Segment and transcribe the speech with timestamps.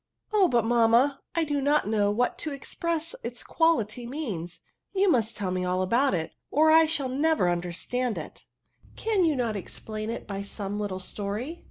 [0.33, 4.61] '^ Oh but, mammay I do not know what to expresi its quaKty means;
[4.95, 5.11] you.
[5.11, 8.45] must teU xne all about it, or I shall never understand it*
[8.95, 9.25] Cannot
[9.55, 11.59] you explain it by some little story